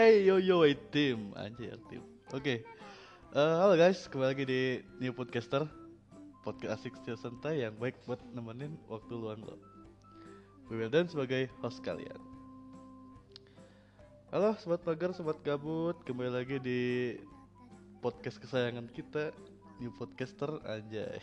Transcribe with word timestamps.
Hey 0.00 0.24
yo 0.24 0.40
yo 0.40 0.64
hey, 0.64 0.72
tim 0.88 1.36
anjir 1.36 1.76
tim. 1.92 2.00
Oke. 2.32 2.64
Eh, 3.36 3.54
halo 3.60 3.76
guys, 3.76 4.08
kembali 4.08 4.32
lagi 4.32 4.44
di 4.48 4.60
New 4.96 5.12
Podcaster. 5.12 5.68
Podcast 6.40 6.80
asik 6.80 6.96
setia 6.96 7.20
santai 7.20 7.68
yang 7.68 7.76
baik 7.76 8.00
buat 8.08 8.16
nemenin 8.32 8.80
waktu 8.88 9.12
luang 9.12 9.44
lo. 9.44 9.60
Wildan 10.72 11.04
sebagai 11.04 11.52
host 11.60 11.84
kalian. 11.84 12.16
Halo 14.32 14.56
sobat 14.56 14.80
pagar, 14.88 15.12
sobat 15.12 15.36
gabut, 15.44 16.00
kembali 16.08 16.32
lagi 16.32 16.56
di 16.64 16.80
podcast 18.00 18.40
kesayangan 18.40 18.88
kita, 18.96 19.36
New 19.84 19.92
Podcaster 20.00 20.64
anjay. 20.64 21.20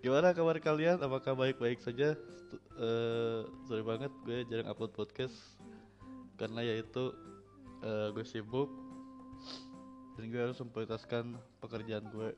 Gimana 0.00 0.32
kabar 0.32 0.56
kalian? 0.64 0.96
Apakah 0.96 1.36
baik-baik 1.36 1.84
saja? 1.84 2.16
Eh, 2.80 3.40
sorry 3.68 3.84
banget 3.84 4.08
gue 4.24 4.48
jarang 4.48 4.72
upload 4.72 4.96
podcast 4.96 5.60
karena 6.42 6.66
yaitu 6.66 7.14
eh, 7.86 8.10
gue 8.10 8.26
sibuk 8.26 8.66
dan 10.18 10.26
gue 10.26 10.40
harus 10.42 10.58
memprioritaskan 10.58 11.38
pekerjaan 11.62 12.10
gue. 12.10 12.34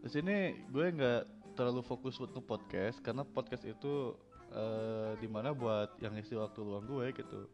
Di 0.00 0.08
sini 0.08 0.56
gue 0.72 0.86
nggak 0.88 1.52
terlalu 1.52 1.84
fokus 1.84 2.16
buat 2.16 2.32
podcast 2.40 3.04
karena 3.04 3.28
podcast 3.28 3.68
itu 3.68 4.16
eh, 4.56 5.12
di 5.20 5.28
mana 5.28 5.52
buat 5.52 6.00
yang 6.00 6.16
isi 6.16 6.32
waktu 6.32 6.64
luang 6.64 6.88
gue 6.88 7.12
gitu. 7.12 7.44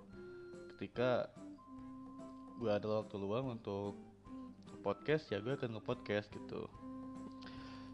Ketika 0.70 1.26
gue 2.62 2.70
ada 2.70 3.02
waktu 3.02 3.18
luang 3.18 3.59
untuk 3.59 3.98
podcast 4.87 5.26
ya 5.34 5.42
gue 5.42 5.59
akan 5.59 5.82
nge-podcast 5.82 6.30
gitu. 6.30 6.70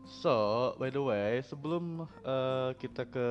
So, 0.04 0.76
by 0.76 0.92
the 0.92 1.00
way, 1.00 1.40
sebelum 1.40 2.04
eh, 2.04 2.70
kita 2.76 3.08
ke 3.08 3.28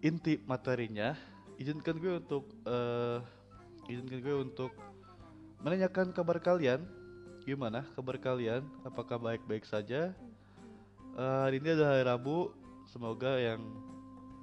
inti 0.00 0.40
materinya, 0.48 1.35
izinkan 1.56 1.96
gue 1.96 2.20
untuk 2.20 2.44
eh, 2.68 3.18
izinkan 3.88 4.20
gue 4.20 4.36
untuk 4.36 4.72
menanyakan 5.64 6.12
kabar 6.12 6.36
kalian. 6.40 6.84
Gimana 7.46 7.86
kabar 7.94 8.18
kalian? 8.18 8.66
Apakah 8.84 9.16
baik-baik 9.16 9.64
saja? 9.64 10.12
Eh, 11.16 11.38
hari 11.46 11.58
ini 11.58 11.72
adalah 11.72 11.96
hari 11.96 12.04
Rabu. 12.04 12.52
Semoga 12.86 13.40
yang 13.40 13.60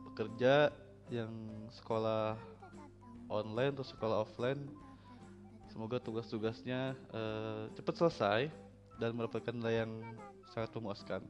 bekerja, 0.09 0.73
yang 1.09 1.31
sekolah 1.73 2.35
online 3.31 3.73
atau 3.73 3.87
sekolah 3.87 4.21
offline, 4.21 4.61
semoga 5.71 5.97
tugas-tugasnya 5.97 6.93
eh, 6.93 7.63
cepat 7.73 7.95
selesai 7.97 8.41
dan 9.01 9.15
mendapatkan 9.17 9.55
nilai 9.55 9.85
yang 9.87 9.91
sangat 10.53 10.69
memuaskan. 10.77 11.21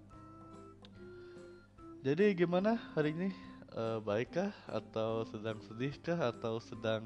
Jadi 2.03 2.35
gimana 2.35 2.75
hari 2.91 3.15
ini? 3.15 3.52
Eh, 3.73 3.99
baikkah 4.05 4.53
atau 4.69 5.25
sedang 5.25 5.57
sedihkah 5.65 6.29
atau 6.29 6.61
sedang 6.61 7.01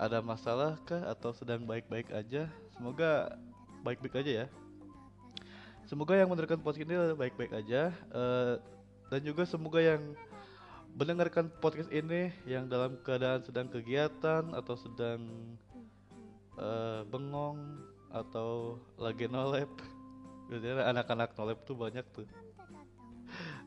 ada 0.00 0.24
masalah 0.24 0.80
kah 0.88 1.12
atau 1.12 1.28
sedang 1.36 1.60
baik-baik 1.68 2.08
aja? 2.08 2.48
Semoga 2.72 3.36
baik-baik 3.84 4.24
aja 4.24 4.32
ya. 4.32 4.46
Semoga 5.84 6.16
yang 6.16 6.32
mendengarkan 6.32 6.64
podcast 6.64 6.88
ini 6.88 6.96
baik-baik 7.20 7.52
aja 7.52 7.92
eh, 7.92 8.54
dan 9.12 9.20
juga 9.20 9.44
semoga 9.44 9.76
yang 9.84 10.16
mendengarkan 10.96 11.52
podcast 11.60 11.92
ini 11.92 12.32
yang 12.48 12.64
dalam 12.72 12.96
keadaan 13.04 13.44
sedang 13.44 13.68
kegiatan 13.68 14.56
atau 14.56 14.72
sedang 14.72 15.20
eh, 16.56 17.04
bengong 17.12 17.60
atau 18.08 18.80
lagi 18.96 19.28
nolep. 19.28 19.68
Biasanya 20.48 20.96
anak-anak 20.96 21.36
nolep 21.36 21.60
tuh 21.68 21.76
banyak 21.76 22.08
tuh 22.16 22.45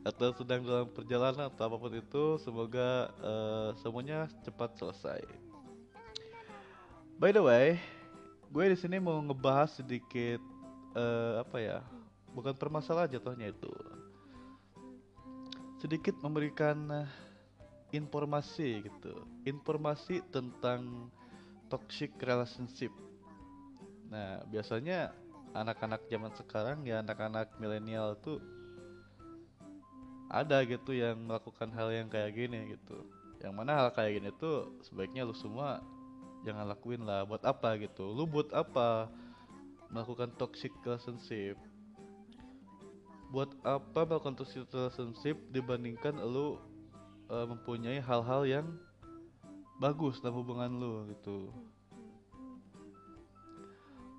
atau 0.00 0.32
sedang 0.32 0.64
dalam 0.64 0.88
perjalanan 0.88 1.52
atau 1.52 1.68
apa 1.68 1.76
pun 1.76 1.92
itu 1.92 2.24
semoga 2.40 3.12
eh, 3.20 3.68
semuanya 3.84 4.28
cepat 4.40 4.72
selesai. 4.80 5.20
By 7.20 7.36
the 7.36 7.44
way, 7.44 7.76
gue 8.48 8.64
di 8.72 8.78
sini 8.80 8.96
mau 8.96 9.20
ngebahas 9.20 9.76
sedikit 9.76 10.40
eh, 10.96 11.34
apa 11.36 11.56
ya? 11.60 11.78
Bukan 12.32 12.56
permasalahan 12.56 13.20
jatuhnya 13.20 13.52
itu. 13.52 13.72
Sedikit 15.76 16.16
memberikan 16.24 17.04
informasi 17.92 18.86
gitu. 18.86 19.26
Informasi 19.44 20.24
tentang 20.32 21.10
toxic 21.68 22.14
relationship. 22.22 22.92
Nah, 24.08 24.42
biasanya 24.48 25.12
anak-anak 25.54 26.06
zaman 26.06 26.32
sekarang 26.38 26.86
ya 26.86 27.02
anak-anak 27.02 27.50
milenial 27.58 28.14
tuh 28.22 28.38
ada 30.30 30.62
gitu 30.62 30.94
yang 30.94 31.18
melakukan 31.26 31.74
hal 31.74 31.90
yang 31.90 32.06
kayak 32.06 32.38
gini 32.38 32.78
gitu. 32.78 33.02
Yang 33.42 33.52
mana 33.58 33.74
hal 33.74 33.88
kayak 33.90 34.22
gini 34.22 34.30
tuh 34.38 34.70
sebaiknya 34.86 35.26
lu 35.26 35.34
semua 35.34 35.82
jangan 36.46 36.70
lakuin 36.70 37.02
lah. 37.02 37.26
Buat 37.26 37.42
apa 37.42 37.74
gitu? 37.82 38.06
Lu 38.14 38.30
buat 38.30 38.46
apa 38.54 39.10
melakukan 39.90 40.30
toxic 40.38 40.70
relationship? 40.86 41.58
Buat 43.34 43.50
apa 43.66 44.06
melakukan 44.06 44.38
toxic 44.38 44.70
relationship 44.70 45.34
dibandingkan 45.50 46.14
lu 46.22 46.62
eh, 47.26 47.46
mempunyai 47.50 47.98
hal-hal 47.98 48.46
yang 48.46 48.66
bagus 49.82 50.22
dalam 50.22 50.38
hubungan 50.38 50.70
lu 50.78 51.10
gitu? 51.10 51.50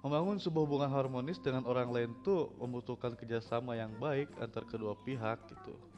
Membangun 0.02 0.42
sebuah 0.42 0.66
hubungan 0.66 0.92
harmonis 0.92 1.38
dengan 1.38 1.62
orang 1.70 1.94
lain 1.94 2.12
tuh 2.26 2.50
membutuhkan 2.58 3.14
kerjasama 3.14 3.78
yang 3.78 3.94
baik 4.02 4.34
antar 4.42 4.66
kedua 4.66 4.98
pihak 5.06 5.38
gitu. 5.46 5.91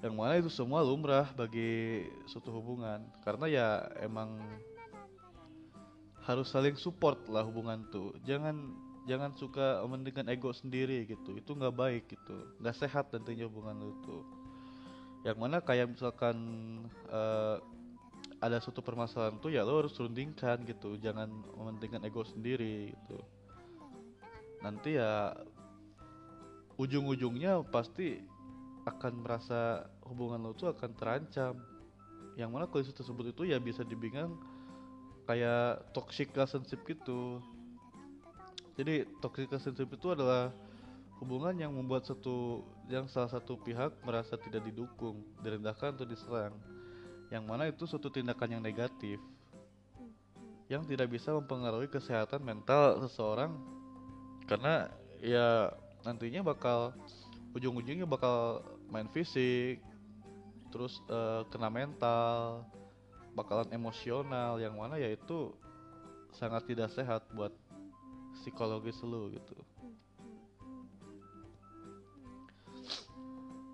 Yang 0.00 0.14
mana 0.16 0.32
itu 0.40 0.48
semua 0.48 0.80
lumrah 0.80 1.28
bagi 1.36 2.08
suatu 2.24 2.48
hubungan 2.56 3.04
karena 3.20 3.46
ya 3.48 3.68
emang 4.00 4.40
harus 6.24 6.48
saling 6.48 6.76
support 6.76 7.20
lah 7.28 7.44
hubungan 7.44 7.84
tuh. 7.92 8.16
Jangan 8.24 8.72
jangan 9.04 9.36
suka 9.36 9.84
mementingkan 9.84 10.28
ego 10.32 10.52
sendiri 10.56 11.04
gitu. 11.04 11.36
Itu 11.36 11.52
nggak 11.52 11.76
baik 11.76 12.04
gitu. 12.08 12.36
Nggak 12.64 12.76
sehat 12.80 13.12
nantinya 13.12 13.44
hubungan 13.44 13.76
tuh. 14.00 14.24
Yang 15.20 15.36
mana 15.36 15.60
kayak 15.60 15.92
misalkan 15.92 16.36
eh, 17.12 17.60
ada 18.40 18.56
suatu 18.58 18.80
permasalahan 18.80 19.36
tuh 19.36 19.52
ya 19.52 19.60
lo 19.68 19.84
harus 19.84 19.92
rundingkan 20.00 20.64
gitu 20.64 20.96
jangan 20.96 21.28
mementingkan 21.52 22.00
ego 22.08 22.24
sendiri 22.24 22.96
gitu 22.96 23.20
nanti 24.64 24.96
ya 24.96 25.36
ujung-ujungnya 26.80 27.60
pasti 27.68 28.24
akan 28.90 29.22
merasa 29.22 29.86
hubungan 30.06 30.42
lo 30.42 30.52
tuh 30.54 30.72
akan 30.74 30.90
terancam. 30.98 31.54
Yang 32.34 32.50
mana 32.50 32.64
kondisi 32.66 32.92
tersebut 32.94 33.34
itu 33.34 33.42
ya 33.50 33.58
bisa 33.62 33.86
dibilang 33.86 34.38
kayak 35.26 35.94
toxic 35.94 36.34
relationship 36.34 36.82
gitu. 36.86 37.38
Jadi 38.74 39.06
toxic 39.22 39.50
relationship 39.50 39.90
itu 39.90 40.08
adalah 40.10 40.50
hubungan 41.20 41.52
yang 41.54 41.70
membuat 41.70 42.08
satu 42.08 42.64
yang 42.88 43.06
salah 43.06 43.28
satu 43.28 43.60
pihak 43.60 43.92
merasa 44.02 44.40
tidak 44.40 44.64
didukung 44.66 45.20
direndahkan 45.44 45.94
atau 45.94 46.08
diserang. 46.08 46.56
Yang 47.30 47.44
mana 47.46 47.70
itu 47.70 47.86
suatu 47.86 48.10
tindakan 48.10 48.58
yang 48.58 48.62
negatif 48.64 49.20
yang 50.70 50.86
tidak 50.86 51.10
bisa 51.10 51.34
mempengaruhi 51.34 51.90
kesehatan 51.90 52.46
mental 52.46 53.02
seseorang. 53.02 53.50
Karena 54.46 54.86
ya 55.18 55.74
nantinya 56.06 56.46
bakal 56.46 56.94
ujung-ujungnya 57.58 58.06
bakal 58.06 58.62
main 58.90 59.08
fisik 59.10 59.78
terus 60.70 61.02
eh, 61.10 61.42
kena 61.50 61.70
mental 61.70 62.62
bakalan 63.34 63.70
emosional 63.70 64.58
yang 64.58 64.74
mana 64.74 64.98
ya 64.98 65.10
itu 65.10 65.54
sangat 66.34 66.66
tidak 66.66 66.90
sehat 66.94 67.26
buat 67.34 67.50
psikologis 68.42 68.98
lu 69.02 69.34
gitu. 69.34 69.56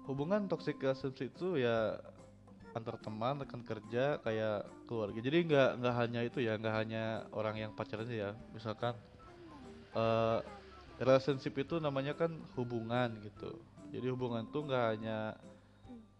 Hubungan 0.08 0.46
toxic 0.46 0.78
relationship 0.78 1.34
itu 1.34 1.60
ya 1.60 1.98
antar 2.76 3.00
teman 3.00 3.42
rekan 3.42 3.64
kerja 3.64 4.20
kayak 4.22 4.68
keluarga. 4.86 5.18
Jadi 5.18 5.38
nggak 5.50 5.70
nggak 5.82 5.94
hanya 5.96 6.20
itu 6.22 6.38
ya 6.44 6.54
nggak 6.60 6.76
hanya 6.76 7.04
orang 7.34 7.56
yang 7.58 7.72
pacaran 7.74 8.06
ya. 8.08 8.32
Misalkan 8.54 8.94
eh 9.96 10.38
relationship 11.00 11.52
itu 11.60 11.76
namanya 11.76 12.16
kan 12.16 12.32
hubungan 12.56 13.12
gitu 13.20 13.56
jadi 13.90 14.12
hubungan 14.12 14.46
tuh 14.50 14.66
nggak 14.66 14.86
hanya 14.96 15.36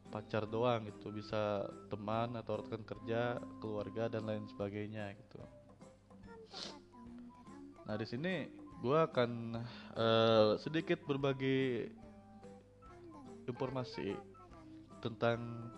pacar 0.09 0.47
doang 0.47 0.87
gitu 0.87 1.11
bisa 1.11 1.67
teman 1.91 2.39
atau 2.39 2.63
rekan 2.63 2.83
kerja 2.87 3.43
keluarga 3.59 4.07
dan 4.09 4.25
lain 4.25 4.47
sebagainya 4.49 5.13
gitu. 5.19 5.41
Nah 7.87 7.95
di 7.99 8.07
sini 8.07 8.47
gua 8.81 9.11
akan 9.11 9.61
eh, 9.99 10.51
sedikit 10.63 11.03
berbagi 11.05 11.91
informasi 13.47 14.15
tentang 15.03 15.71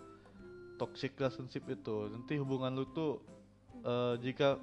toxic 0.81 1.17
relationship 1.19 1.67
itu. 1.69 2.09
Nanti 2.13 2.39
hubungan 2.39 2.79
lu 2.79 2.87
tuh 2.93 3.21
eh, 3.83 4.15
jika 4.23 4.61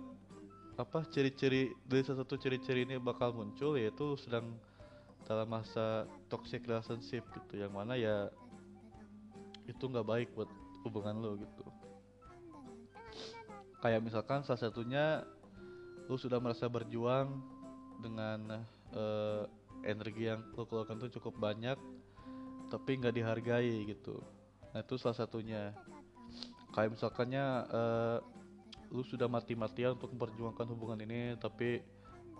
apa 0.76 1.08
ciri-ciri 1.08 1.72
dari 1.88 2.04
salah 2.04 2.28
satu 2.28 2.36
ciri-ciri 2.36 2.84
ini 2.84 3.00
bakal 3.00 3.32
muncul 3.32 3.80
yaitu 3.80 4.20
sedang 4.20 4.60
dalam 5.26 5.50
masa 5.50 6.06
toxic 6.30 6.64
relationship 6.70 7.26
gitu 7.34 7.66
yang 7.66 7.74
mana 7.74 7.98
ya 7.98 8.30
itu 9.66 9.82
nggak 9.82 10.06
baik 10.06 10.30
buat 10.38 10.50
hubungan 10.86 11.18
lu 11.18 11.42
gitu. 11.42 11.66
Kayak 13.82 14.06
misalkan 14.06 14.46
salah 14.46 14.62
satunya 14.62 15.26
lu 16.06 16.18
sudah 16.22 16.38
merasa 16.38 16.70
berjuang 16.70 17.42
dengan 18.06 18.62
eh, 18.94 19.44
energi 19.86 20.30
yang 20.30 20.46
lu 20.54 20.70
keluarkan 20.70 21.02
tuh 21.02 21.12
cukup 21.18 21.38
banyak 21.42 21.78
tapi 22.70 23.02
nggak 23.02 23.18
dihargai 23.18 23.90
gitu. 23.90 24.22
Nah 24.74 24.86
itu 24.86 24.96
salah 25.02 25.18
satunya. 25.18 25.74
Kayak 26.70 27.02
misalkannya 27.02 27.46
eh, 27.74 28.18
lu 28.94 29.02
sudah 29.02 29.26
mati-matian 29.26 29.98
untuk 29.98 30.14
memperjuangkan 30.14 30.68
hubungan 30.70 31.02
ini 31.02 31.34
tapi 31.42 31.82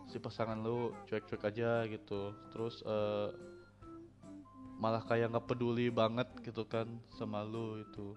si 0.06 0.18
pasangan 0.22 0.58
lu 0.60 0.94
cuek-cuek 1.10 1.44
aja 1.46 1.86
gitu. 1.90 2.34
Terus 2.54 2.82
eh, 2.86 3.30
malah 4.78 5.02
kayak 5.06 5.32
nggak 5.32 5.48
peduli 5.48 5.88
banget 5.90 6.28
gitu 6.44 6.66
kan 6.68 6.86
sama 7.16 7.46
lu 7.46 7.82
itu. 7.82 8.14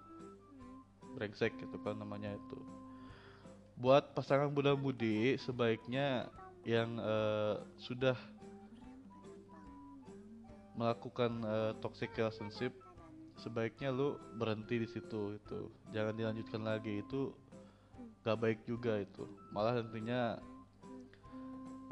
Brengsek 1.17 1.57
gitu 1.59 1.77
kan 1.81 1.99
namanya 1.99 2.35
itu. 2.35 2.59
Buat 3.79 4.13
pasangan 4.13 4.51
muda-mudi 4.51 5.39
sebaiknya 5.39 6.29
yang 6.67 6.99
eh, 6.99 7.57
sudah 7.79 8.17
melakukan 10.79 11.43
eh, 11.43 11.73
toxic 11.83 12.15
relationship 12.15 12.71
sebaiknya 13.39 13.95
lu 13.95 14.19
berhenti 14.35 14.83
di 14.83 14.89
situ 14.91 15.39
itu. 15.39 15.61
Jangan 15.95 16.15
dilanjutkan 16.19 16.63
lagi. 16.67 17.01
Itu 17.01 17.33
gak 18.27 18.39
baik 18.39 18.61
juga 18.67 18.99
itu. 18.99 19.25
Malah 19.55 19.81
nantinya 19.81 20.37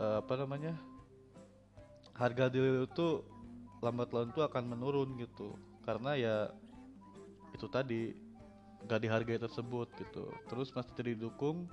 eh, 0.00 0.16
apa 0.20 0.34
namanya? 0.38 0.74
Harga 2.16 2.48
diri 2.48 2.88
tuh 2.96 3.24
lambat 3.84 4.12
laun 4.12 4.32
tuh 4.32 4.44
akan 4.44 4.72
menurun 4.72 5.16
gitu. 5.20 5.56
Karena 5.84 6.16
ya 6.16 6.36
itu 7.52 7.68
tadi 7.68 8.16
gak 8.88 9.04
dihargai 9.04 9.40
tersebut 9.40 9.88
gitu. 10.00 10.32
Terus 10.48 10.72
masih 10.72 10.92
tidak 10.96 11.20
didukung 11.20 11.68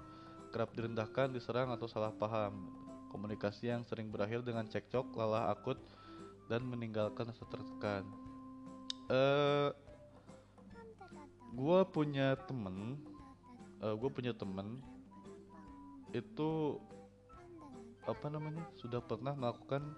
kerap 0.52 0.76
direndahkan 0.76 1.32
diserang 1.32 1.72
atau 1.72 1.88
salah 1.88 2.12
paham. 2.12 2.70
Komunikasi 3.10 3.70
yang 3.70 3.86
sering 3.86 4.10
berakhir 4.10 4.42
dengan 4.42 4.66
cekcok 4.66 5.14
lelah 5.14 5.54
akut 5.54 5.78
dan 6.52 6.66
meninggalkan 6.66 7.30
rasa 7.30 7.46
tertekan 7.48 8.04
eh 9.12 9.70
gue 11.54 11.80
punya 11.92 12.40
temen 12.48 12.98
eh 13.84 13.96
gue 14.00 14.10
punya 14.10 14.32
temen 14.32 14.80
itu 16.16 16.80
apa 18.04 18.28
namanya 18.28 18.64
sudah 18.76 19.00
pernah 19.00 19.32
melakukan 19.32 19.96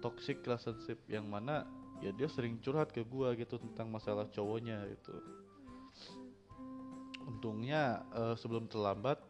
toxic 0.00 0.40
relationship 0.46 0.96
yang 1.10 1.26
mana 1.28 1.66
ya 1.98 2.14
dia 2.14 2.30
sering 2.30 2.62
curhat 2.62 2.94
ke 2.94 3.02
gua 3.02 3.34
gitu 3.34 3.58
tentang 3.58 3.90
masalah 3.90 4.30
cowoknya 4.30 4.86
gitu. 4.96 5.14
Untungnya 7.28 8.06
eh, 8.14 8.34
sebelum 8.38 8.70
terlambat 8.70 9.20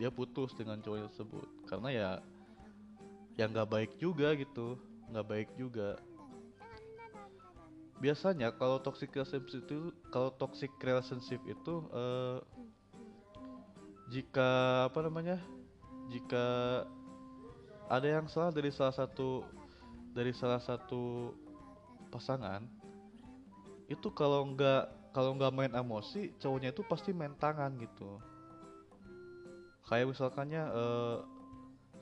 dia 0.00 0.08
putus 0.08 0.56
dengan 0.56 0.80
cowoknya 0.80 1.12
tersebut. 1.12 1.48
Karena 1.68 1.88
ya 1.92 2.10
yang 3.36 3.52
nggak 3.52 3.70
baik 3.70 3.92
juga 4.00 4.32
gitu 4.38 4.80
nggak 5.10 5.26
baik 5.26 5.48
juga. 5.58 5.98
Biasanya 8.00 8.56
kalau 8.56 8.80
toxic 8.80 9.12
relationship 9.12 9.68
itu 9.68 9.92
kalau 10.08 10.32
toxic 10.40 10.72
relationship 10.80 11.42
itu 11.44 11.74
eh, 11.92 12.38
jika 14.10 14.50
apa 14.88 15.04
namanya 15.04 15.36
jika 16.10 16.46
ada 17.90 18.06
yang 18.06 18.26
salah 18.26 18.50
dari 18.50 18.70
salah 18.74 18.94
satu 18.94 19.46
dari 20.10 20.34
salah 20.34 20.58
satu 20.58 21.34
pasangan 22.10 22.66
itu 23.90 24.10
kalau 24.14 24.46
nggak 24.54 24.90
kalau 25.10 25.34
nggak 25.34 25.54
main 25.54 25.72
emosi 25.74 26.34
cowoknya 26.38 26.70
itu 26.70 26.82
pasti 26.86 27.10
main 27.10 27.34
tangan 27.34 27.74
gitu. 27.82 28.22
Kayak 29.90 30.14
misalkannya 30.14 30.62
eh, 30.70 31.16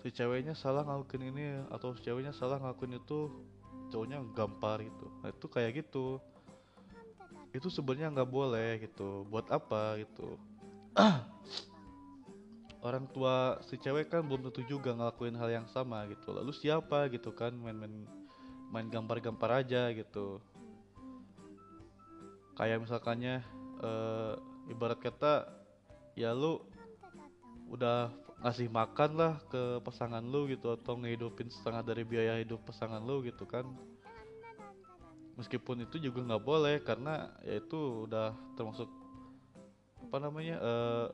si 0.05 0.08
ceweknya 0.12 0.52
salah 0.52 0.84
ngelakuin 0.84 1.32
ini 1.32 1.44
atau 1.72 1.96
si 1.96 2.05
ceweknya 2.05 2.37
salah 2.37 2.60
ngelakuin 2.60 3.00
itu 3.00 3.32
cowoknya 3.88 4.20
gampar 4.37 4.84
gitu. 4.84 5.06
Nah, 5.25 5.32
itu 5.32 5.46
kayak 5.49 5.84
gitu. 5.84 6.20
Itu 7.56 7.72
sebenarnya 7.72 8.12
nggak 8.12 8.28
boleh 8.28 8.84
gitu. 8.84 9.25
Buat 9.32 9.49
apa 9.49 9.96
gitu 10.05 10.37
orang 12.83 13.11
tua 13.11 13.59
si 13.67 13.75
cewek 13.75 14.11
kan 14.11 14.23
belum 14.23 14.51
tentu 14.51 14.63
juga 14.67 14.95
ngelakuin 14.95 15.35
hal 15.35 15.51
yang 15.51 15.67
sama 15.71 16.07
gitu. 16.07 16.31
Lalu 16.31 16.53
siapa 16.55 17.11
gitu 17.11 17.35
kan 17.35 17.51
main-main 17.55 18.07
main 18.71 18.87
gambar-gambar 18.87 19.65
aja 19.65 19.91
gitu. 19.91 20.39
Kayak 22.55 22.87
misalkannya 22.87 23.43
eh, 23.83 24.35
ibarat 24.71 24.99
kata 25.03 25.49
ya 26.15 26.35
lu 26.35 26.63
udah 27.71 28.11
ngasih 28.39 28.71
makan 28.71 29.19
lah 29.19 29.35
ke 29.51 29.83
pasangan 29.83 30.23
lu 30.23 30.47
gitu 30.47 30.71
atau 30.79 30.95
ngehidupin 30.95 31.51
setengah 31.51 31.83
dari 31.83 32.07
biaya 32.07 32.39
hidup 32.39 32.63
pasangan 32.63 33.03
lu 33.03 33.27
gitu 33.27 33.43
kan. 33.47 33.67
Meskipun 35.35 35.87
itu 35.87 36.03
juga 36.03 36.23
nggak 36.23 36.45
boleh 36.47 36.83
karena 36.83 37.31
ya 37.43 37.59
itu 37.59 38.07
udah 38.07 38.35
termasuk 38.55 38.91
apa 40.03 40.17
namanya 40.23 40.57
eh, 40.63 41.07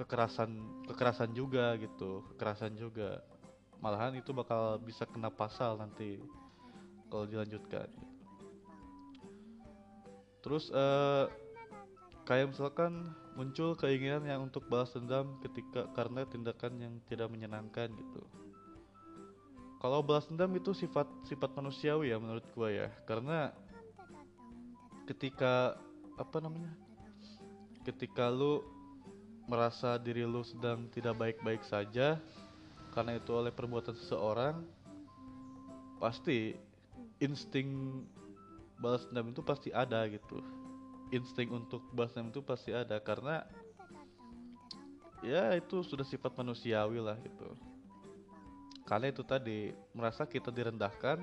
kekerasan 0.00 0.56
kekerasan 0.88 1.36
juga 1.36 1.76
gitu 1.76 2.24
kekerasan 2.32 2.72
juga. 2.80 3.20
Malahan 3.84 4.16
itu 4.16 4.32
bakal 4.32 4.80
bisa 4.80 5.04
kena 5.04 5.28
pasal 5.28 5.76
nanti 5.76 6.20
kalau 7.12 7.28
dilanjutkan. 7.28 7.88
Terus 10.40 10.72
eh, 10.72 11.24
kayak 12.24 12.56
misalkan 12.56 13.12
muncul 13.36 13.76
keinginan 13.76 14.24
yang 14.24 14.48
untuk 14.48 14.64
balas 14.72 14.92
dendam 14.96 15.36
ketika 15.44 15.84
karena 15.92 16.24
tindakan 16.24 16.80
yang 16.80 16.94
tidak 17.04 17.28
menyenangkan 17.28 17.92
gitu. 17.92 18.24
Kalau 19.80 20.00
balas 20.00 20.28
dendam 20.28 20.52
itu 20.56 20.72
sifat 20.72 21.08
sifat 21.28 21.52
manusiawi 21.56 22.12
ya 22.12 22.16
menurut 22.16 22.44
gua 22.56 22.72
ya. 22.72 22.88
Karena 23.04 23.52
ketika 25.08 25.76
apa 26.16 26.36
namanya 26.40 26.72
ketika 27.84 28.28
lu 28.28 28.60
merasa 29.50 29.98
diri 29.98 30.22
lu 30.22 30.46
sedang 30.46 30.86
tidak 30.94 31.18
baik-baik 31.18 31.66
saja 31.66 32.22
karena 32.94 33.18
itu 33.18 33.34
oleh 33.34 33.50
perbuatan 33.50 33.98
seseorang 33.98 34.62
pasti 35.98 36.54
insting 37.18 38.00
balas 38.78 39.10
dendam 39.10 39.34
itu 39.34 39.42
pasti 39.42 39.74
ada 39.74 40.06
gitu. 40.06 40.38
Insting 41.10 41.50
untuk 41.50 41.82
balas 41.90 42.14
dendam 42.14 42.30
itu 42.30 42.40
pasti 42.46 42.70
ada 42.70 43.02
karena 43.02 43.42
ya 45.20 45.58
itu 45.58 45.82
sudah 45.82 46.06
sifat 46.06 46.30
manusiawi 46.38 47.02
lah 47.02 47.18
gitu. 47.18 47.50
Karena 48.86 49.10
itu 49.10 49.26
tadi 49.26 49.74
merasa 49.90 50.30
kita 50.30 50.54
direndahkan 50.54 51.18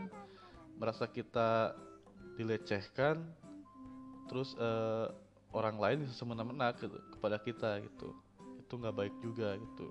merasa 0.77 1.07
kita 1.09 1.73
dilecehkan 2.37 3.23
terus 4.29 4.53
eh, 4.59 5.07
orang 5.57 5.77
lain 5.81 6.05
bisa 6.05 6.13
semena-mena 6.13 6.69
gitu, 6.77 6.93
kepada 7.17 7.41
kita 7.41 7.81
gitu. 7.81 8.13
Itu 8.61 8.77
nggak 8.77 8.95
baik 8.95 9.15
juga 9.25 9.57
gitu. 9.57 9.87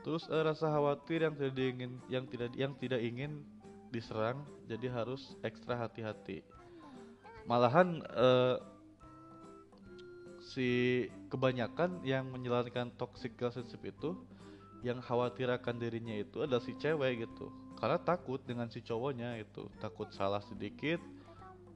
Terus 0.00 0.24
eh, 0.32 0.42
rasa 0.44 0.68
khawatir 0.72 1.24
yang 1.24 1.34
tidak 1.36 1.54
diingin 1.56 1.92
yang 2.08 2.24
tidak 2.28 2.50
yang 2.56 2.72
tidak 2.76 3.00
ingin 3.00 3.44
diserang 3.90 4.44
jadi 4.68 4.88
harus 4.92 5.36
ekstra 5.44 5.76
hati-hati. 5.76 6.44
Malahan 7.48 8.00
eh, 8.04 8.56
si 10.40 10.70
kebanyakan 11.28 12.00
yang 12.02 12.28
menjalankan 12.32 12.90
toxic 12.96 13.36
relationship 13.36 13.82
itu 13.84 14.16
yang 14.80 14.98
khawatir 15.04 15.52
akan 15.52 15.76
dirinya 15.76 16.16
itu 16.16 16.40
adalah 16.40 16.64
si 16.64 16.72
cewek 16.80 17.28
gitu. 17.28 17.52
Karena 17.76 18.00
takut 18.00 18.40
dengan 18.44 18.68
si 18.68 18.80
cowoknya 18.80 19.40
itu 19.40 19.68
takut 19.80 20.08
salah 20.12 20.40
sedikit 20.44 21.00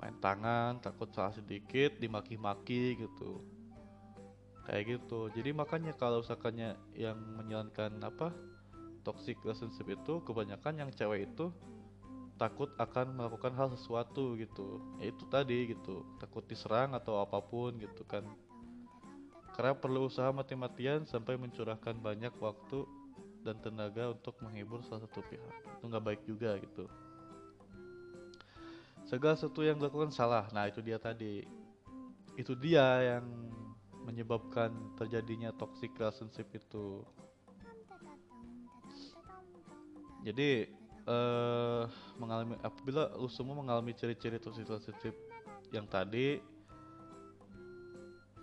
main 0.00 0.16
tangan 0.18 0.80
takut 0.82 1.08
salah 1.14 1.32
sedikit 1.34 1.96
dimaki-maki 1.98 2.98
gitu. 2.98 3.40
Kayak 4.64 4.98
gitu. 4.98 5.28
Jadi 5.32 5.50
makanya 5.52 5.92
kalau 5.94 6.24
misalkannya 6.24 6.76
yang 6.96 7.20
menjalankan 7.36 8.00
apa 8.00 8.32
toxic 9.04 9.36
relationship 9.44 9.84
itu 9.84 10.24
kebanyakan 10.24 10.80
yang 10.80 10.90
cewek 10.92 11.28
itu 11.28 11.52
takut 12.40 12.72
akan 12.80 13.14
melakukan 13.14 13.52
hal 13.54 13.68
sesuatu 13.76 14.34
gitu. 14.40 14.80
Ya 14.98 15.12
itu 15.12 15.24
tadi 15.28 15.72
gitu. 15.72 16.02
Takut 16.16 16.42
diserang 16.48 16.96
atau 16.96 17.20
apa 17.20 17.38
pun 17.44 17.76
gitu 17.76 18.02
kan. 18.08 18.24
Karena 19.54 19.76
perlu 19.76 20.10
usaha 20.10 20.34
mati-matian 20.34 21.06
sampai 21.06 21.38
mencurahkan 21.38 21.94
banyak 22.02 22.34
waktu 22.42 22.82
dan 23.46 23.60
tenaga 23.60 24.16
untuk 24.16 24.34
menghibur 24.42 24.82
salah 24.82 25.06
satu 25.06 25.22
pihak. 25.28 25.54
Itu 25.78 25.86
nggak 25.86 26.04
baik 26.04 26.22
juga 26.26 26.56
gitu 26.58 26.90
segala 29.14 29.38
sesuatu 29.38 29.62
yang 29.62 29.78
dilakukan 29.78 30.10
salah. 30.10 30.50
Nah 30.50 30.66
itu 30.66 30.82
dia 30.82 30.98
tadi. 30.98 31.46
Itu 32.34 32.58
dia 32.58 33.14
yang 33.14 33.24
menyebabkan 34.02 34.74
terjadinya 34.98 35.54
toxic 35.54 35.94
relationship 35.94 36.50
itu. 36.50 37.06
Jadi 40.26 40.66
eh 41.04 41.84
mengalami 42.16 42.58
apabila 42.64 43.12
lu 43.14 43.30
semua 43.30 43.54
mengalami 43.54 43.94
ciri-ciri 43.94 44.40
toxic 44.42 44.66
relationship 44.66 45.14
yang 45.70 45.84
tadi 45.86 46.40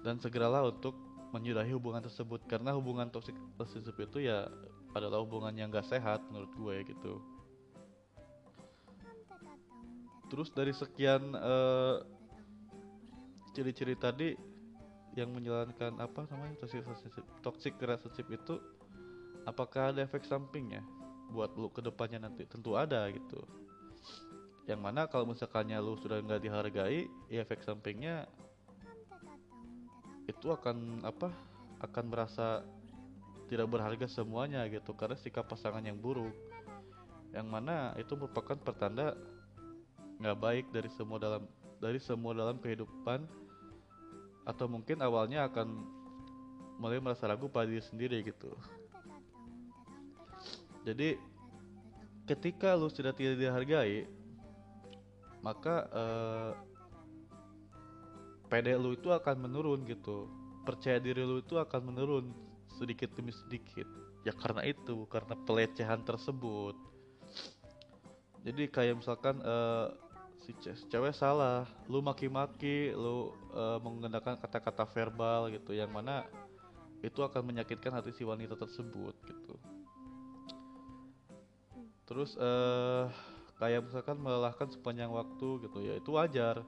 dan 0.06 0.22
segeralah 0.22 0.70
untuk 0.72 0.96
menyudahi 1.36 1.76
hubungan 1.76 2.00
tersebut. 2.00 2.48
Karena 2.48 2.72
hubungan 2.72 3.12
toxic 3.12 3.36
relationship 3.60 4.00
itu 4.00 4.24
ya 4.24 4.48
adalah 4.96 5.20
hubungan 5.20 5.52
yang 5.56 5.72
gak 5.72 5.88
sehat 5.88 6.20
menurut 6.32 6.52
gue 6.56 6.76
gitu 6.96 7.24
terus 10.32 10.48
dari 10.56 10.72
sekian 10.72 11.36
uh, 11.36 12.00
ciri-ciri 13.52 14.00
tadi 14.00 14.32
yang 15.20 15.36
menjalankan 15.36 16.00
apa 16.00 16.24
namanya 16.32 16.56
toxic 16.64 16.88
relationship, 16.88 17.26
toxic 17.44 17.74
relationship 17.84 18.28
itu 18.32 18.56
apakah 19.44 19.92
ada 19.92 20.08
efek 20.08 20.24
sampingnya 20.24 20.80
buat 21.36 21.52
lu 21.60 21.68
ke 21.68 21.84
depannya 21.84 22.24
nanti? 22.24 22.48
Tentu 22.48 22.80
ada 22.80 23.12
gitu. 23.12 23.44
Yang 24.72 24.80
mana 24.80 25.12
kalau 25.12 25.28
misalkannya 25.28 25.76
lu 25.84 26.00
sudah 26.00 26.24
nggak 26.24 26.48
dihargai 26.48 27.12
ya 27.28 27.44
efek 27.44 27.60
sampingnya 27.68 28.24
itu 30.32 30.48
akan 30.48 31.04
apa 31.04 31.28
akan 31.84 32.06
merasa 32.08 32.64
tidak 33.52 33.68
berharga 33.68 34.08
semuanya 34.08 34.64
gitu. 34.72 34.96
Karena 34.96 35.20
sikap 35.20 35.52
pasangan 35.52 35.84
yang 35.84 36.00
buruk. 36.00 36.32
Yang 37.36 37.48
mana 37.52 37.92
itu 38.00 38.16
merupakan 38.16 38.56
pertanda 38.56 39.12
nggak 40.22 40.38
baik 40.38 40.66
dari 40.70 40.90
semua 40.94 41.18
dalam 41.18 41.44
dari 41.82 41.98
semua 41.98 42.38
dalam 42.38 42.62
kehidupan 42.62 43.26
atau 44.46 44.66
mungkin 44.70 45.02
awalnya 45.02 45.50
akan 45.50 45.82
mulai 46.78 47.02
merasa 47.02 47.26
ragu 47.26 47.50
pada 47.50 47.70
diri 47.70 47.82
sendiri 47.82 48.22
gitu. 48.22 48.54
Jadi 50.86 51.18
ketika 52.30 52.78
lu 52.78 52.90
sudah 52.90 53.14
tidak 53.14 53.38
dihargai 53.42 54.06
maka 55.42 55.90
uh, 55.90 56.52
PD 58.50 58.78
lu 58.78 58.94
itu 58.94 59.10
akan 59.10 59.50
menurun 59.50 59.86
gitu. 59.90 60.30
Percaya 60.62 61.02
diri 61.02 61.26
lu 61.26 61.42
itu 61.42 61.58
akan 61.58 61.82
menurun 61.94 62.26
sedikit 62.78 63.10
demi 63.18 63.34
sedikit. 63.34 63.90
Ya 64.22 64.38
karena 64.38 64.62
itu 64.70 65.10
karena 65.10 65.34
pelecehan 65.50 66.06
tersebut. 66.06 66.78
Jadi 68.42 68.70
kayak 68.70 69.02
misalkan 69.02 69.42
uh, 69.42 69.94
si 70.42 70.52
cewek 70.62 71.14
salah. 71.14 71.70
Lu 71.86 72.02
maki-maki 72.02 72.94
lu 72.94 73.34
uh, 73.54 73.78
menggunakan 73.82 74.38
kata-kata 74.38 74.86
verbal 74.90 75.54
gitu 75.54 75.74
yang 75.78 75.90
mana 75.94 76.26
itu 77.02 77.22
akan 77.22 77.42
menyakitkan 77.42 77.94
hati 77.94 78.14
si 78.14 78.22
wanita 78.26 78.58
tersebut 78.58 79.14
gitu. 79.26 79.56
Terus 82.06 82.36
uh, 82.38 83.10
kayak 83.62 83.86
misalkan 83.88 84.18
melelahkan 84.18 84.68
sepanjang 84.74 85.10
waktu 85.14 85.70
gitu 85.70 85.80
ya 85.82 85.98
itu 85.98 86.10
wajar. 86.14 86.66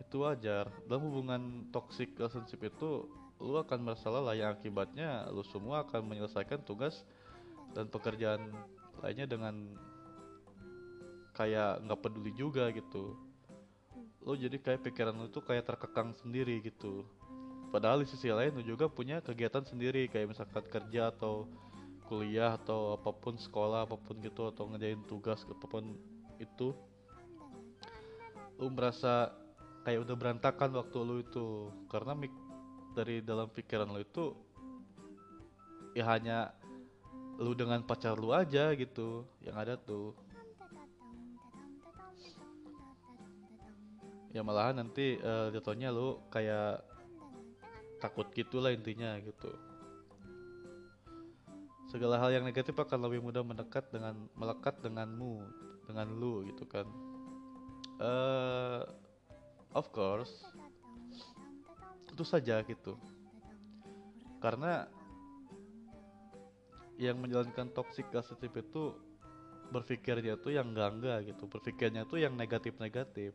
Itu 0.00 0.24
wajar. 0.24 0.68
Dalam 0.88 1.06
hubungan 1.08 1.70
toxic 1.70 2.16
relationship 2.16 2.64
itu 2.66 3.08
lu 3.40 3.56
akan 3.56 3.80
merasa 3.80 4.12
lelah 4.12 4.36
yang 4.36 4.52
akibatnya 4.52 5.24
lu 5.32 5.40
semua 5.40 5.88
akan 5.88 6.04
menyelesaikan 6.04 6.60
tugas 6.60 7.08
dan 7.72 7.88
pekerjaan 7.88 8.52
lainnya 9.00 9.24
dengan 9.24 9.72
kayak 11.40 11.80
nggak 11.88 12.00
peduli 12.04 12.36
juga 12.36 12.68
gitu. 12.68 13.16
Lu 14.20 14.36
jadi 14.36 14.60
kayak 14.60 14.84
pikiran 14.84 15.16
lu 15.16 15.32
tuh 15.32 15.40
kayak 15.40 15.64
terkekang 15.64 16.12
sendiri 16.20 16.60
gitu. 16.60 17.08
Padahal 17.72 18.04
di 18.04 18.06
sisi 18.12 18.28
lain 18.28 18.52
lu 18.52 18.60
juga 18.60 18.92
punya 18.92 19.24
kegiatan 19.24 19.64
sendiri 19.64 20.04
kayak 20.12 20.36
misalkan 20.36 20.60
kerja 20.68 21.08
atau 21.08 21.48
kuliah 22.12 22.60
atau 22.60 23.00
apa 23.00 23.08
pun 23.16 23.40
sekolah 23.40 23.88
apa 23.88 23.96
pun 23.96 24.20
gitu 24.20 24.52
atau 24.52 24.68
ngerjain 24.68 25.00
tugas 25.08 25.46
apa 25.48 25.64
pun 25.64 25.96
itu 26.36 26.76
lu 28.60 28.68
merasa 28.68 29.32
kayak 29.88 30.04
udah 30.04 30.16
berantakan 30.20 30.76
waktu 30.76 30.98
lu 31.00 31.24
itu. 31.24 31.72
Karena 31.88 32.12
mik 32.12 32.34
dari 32.92 33.24
dalam 33.24 33.48
pikiran 33.48 33.88
lu 33.88 34.04
itu 34.04 34.36
ya 35.96 36.04
hanya 36.04 36.52
lu 37.40 37.56
dengan 37.56 37.80
pacar 37.80 38.20
lu 38.20 38.36
aja 38.36 38.76
gitu 38.76 39.24
yang 39.40 39.56
ada 39.56 39.80
tuh 39.80 40.12
ya 44.30 44.46
malahan 44.46 44.86
nanti 44.86 45.18
uh, 45.18 45.50
jatuhnya 45.50 45.90
lu 45.90 46.22
kayak 46.30 46.86
takut 47.98 48.30
gitulah 48.32 48.70
intinya 48.70 49.18
gitu. 49.20 49.50
Segala 51.90 52.22
hal 52.22 52.30
yang 52.30 52.46
negatif 52.46 52.78
akan 52.78 53.10
lebih 53.10 53.18
mudah 53.18 53.42
mendekat 53.42 53.90
dengan 53.90 54.14
melekat 54.38 54.78
denganmu 54.78 55.42
dengan 55.90 56.06
lu 56.14 56.46
gitu 56.46 56.62
kan. 56.64 56.86
Uh, 58.00 58.86
of 59.74 59.90
course 59.90 60.46
itu 62.14 62.22
saja 62.22 62.62
gitu. 62.62 62.94
Karena 64.38 64.86
yang 66.96 67.18
menjalankan 67.18 67.74
toxic 67.74 68.06
positif 68.08 68.54
itu 68.54 68.94
berpikirnya 69.74 70.38
tuh 70.38 70.54
yang 70.54 70.70
enggak 70.70 70.90
enggak 70.94 71.18
gitu. 71.34 71.50
Berpikirnya 71.50 72.06
tuh 72.06 72.22
yang 72.22 72.38
negatif 72.38 72.78
negatif 72.78 73.34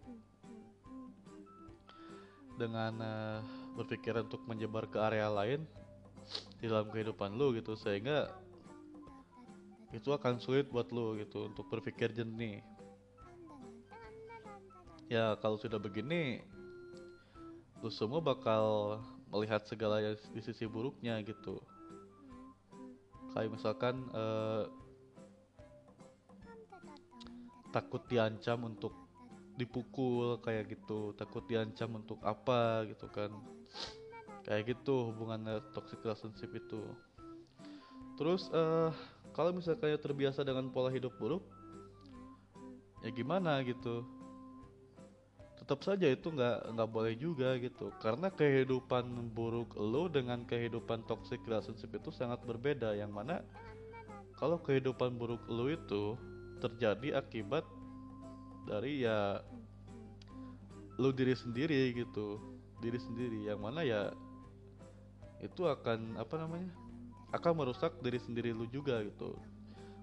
dengan 2.56 2.94
uh, 3.00 3.40
berpikir 3.76 4.16
untuk 4.20 4.42
menyebar 4.48 4.88
ke 4.88 4.98
area 5.00 5.28
lain 5.28 5.64
di 6.58 6.66
dalam 6.66 6.90
kehidupan 6.90 7.38
lu 7.38 7.54
gitu 7.54 7.78
sehingga 7.78 8.34
itu 9.94 10.12
akan 10.12 10.42
sulit 10.42 10.68
buat 10.68 10.90
lo 10.92 11.16
gitu 11.16 11.48
untuk 11.48 11.70
berpikir 11.72 12.12
jernih. 12.12 12.60
Ya 15.08 15.38
kalau 15.40 15.56
sudah 15.62 15.78
begini 15.78 16.42
lu 17.80 17.94
semua 17.94 18.20
bakal 18.20 18.98
melihat 19.30 19.62
segala 19.70 20.02
di 20.18 20.42
sisi 20.42 20.66
buruknya 20.66 21.22
gitu. 21.22 21.62
Kayak 23.36 23.54
misalkan 23.56 23.96
uh, 24.16 24.66
takut 27.76 28.02
diancam 28.08 28.72
untuk 28.72 29.05
dipukul 29.56 30.40
kayak 30.44 30.76
gitu 30.76 31.16
takut 31.16 31.44
diancam 31.48 32.00
untuk 32.00 32.20
apa 32.24 32.84
gitu 32.92 33.08
kan. 33.12 33.32
Kayak 34.46 34.78
gitu 34.78 35.10
hubungan 35.10 35.60
toxic 35.74 35.98
relationship 36.06 36.54
itu. 36.54 36.84
Terus 38.16 38.48
uh, 38.54 38.94
kalau 39.36 39.52
misalnya 39.52 40.00
terbiasa 40.00 40.46
dengan 40.46 40.72
pola 40.72 40.94
hidup 40.94 41.16
buruk 41.18 41.44
ya 43.04 43.10
gimana 43.12 43.60
gitu? 43.66 44.06
Tetap 45.60 45.82
saja 45.82 46.06
itu 46.06 46.30
nggak 46.30 46.78
nggak 46.78 46.90
boleh 46.94 47.14
juga 47.18 47.58
gitu. 47.58 47.90
Karena 47.98 48.30
kehidupan 48.30 49.34
buruk 49.34 49.74
lo 49.74 50.06
dengan 50.06 50.46
kehidupan 50.46 51.10
toxic 51.10 51.42
relationship 51.50 51.90
itu 51.96 52.14
sangat 52.14 52.38
berbeda. 52.46 52.94
Yang 52.94 53.12
mana 53.12 53.36
kalau 54.38 54.62
kehidupan 54.62 55.18
buruk 55.18 55.42
lo 55.50 55.72
itu 55.72 56.14
terjadi 56.62 57.20
akibat 57.20 57.66
dari 58.66 59.06
ya 59.06 59.40
lo 60.98 61.14
diri 61.14 61.38
sendiri 61.38 61.94
gitu 61.94 62.42
diri 62.82 63.00
sendiri. 63.00 63.46
Yang 63.48 63.60
mana 63.62 63.82
ya 63.86 64.02
itu 65.40 65.64
akan 65.70 66.18
apa 66.18 66.36
namanya 66.42 66.72
akan 67.36 67.52
merusak 67.54 67.94
diri 68.02 68.18
sendiri 68.18 68.52
lu 68.52 68.66
juga 68.68 69.06
gitu. 69.06 69.38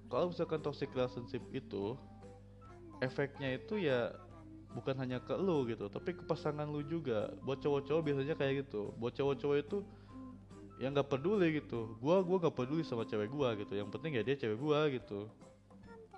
Kalau 0.07 0.31
misalkan 0.31 0.61
toxic 0.61 0.92
relationship 0.92 1.42
itu 1.50 1.97
efeknya 3.00 3.59
itu 3.59 3.81
ya 3.83 4.14
bukan 4.73 4.97
hanya 5.00 5.21
ke 5.21 5.37
lu 5.37 5.69
gitu 5.69 5.88
tapi 5.90 6.14
ke 6.14 6.23
pasangan 6.23 6.69
lu 6.69 6.85
juga. 6.87 7.33
Buat 7.42 7.64
cowok-cowok 7.64 8.02
biasanya 8.04 8.35
kayak 8.38 8.69
gitu. 8.69 8.95
Buat 9.00 9.19
cowok-cowok 9.19 9.59
itu 9.59 9.78
yang 10.78 10.92
nggak 10.92 11.09
peduli 11.09 11.62
gitu. 11.62 11.97
Gua 11.99 12.21
gua 12.21 12.42
nggak 12.42 12.57
peduli 12.57 12.83
sama 12.85 13.09
cewek 13.09 13.33
gua 13.33 13.57
gitu. 13.57 13.73
Yang 13.75 13.88
penting 13.97 14.12
ya 14.19 14.23
dia 14.23 14.37
cewek 14.37 14.59
gua 14.61 14.87
gitu 14.92 15.26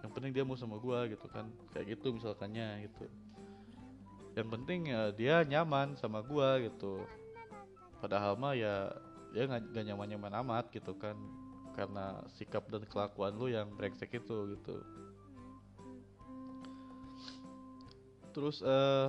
yang 0.05 0.13
penting 0.13 0.37
dia 0.37 0.45
mau 0.45 0.53
sama 0.53 0.77
gua 0.77 1.09
gitu 1.09 1.25
kan. 1.33 1.49
Kayak 1.73 1.97
gitu 1.97 2.13
misalkannya 2.13 2.85
gitu. 2.85 3.09
Yang 4.37 4.49
penting 4.53 4.81
ya 4.93 5.09
dia 5.17 5.41
nyaman 5.49 5.97
sama 5.97 6.21
gua 6.21 6.61
gitu. 6.61 7.09
Padahal 8.05 8.37
mah 8.37 8.53
ya 8.53 8.93
ya 9.33 9.49
nggak 9.49 9.81
nyaman 9.81 10.09
nyaman 10.13 10.33
amat 10.45 10.69
gitu 10.77 10.93
kan. 11.01 11.17
Karena 11.73 12.21
sikap 12.37 12.69
dan 12.69 12.85
kelakuan 12.85 13.33
lu 13.33 13.49
yang 13.49 13.73
brengsek 13.73 14.13
itu 14.13 14.61
gitu. 14.61 14.77
Terus 18.37 18.61
uh, 18.61 19.09